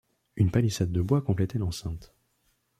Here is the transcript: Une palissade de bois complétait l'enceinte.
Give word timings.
Une 0.35 0.49
palissade 0.49 0.91
de 0.91 0.99
bois 0.99 1.21
complétait 1.21 1.59
l'enceinte. 1.59 2.15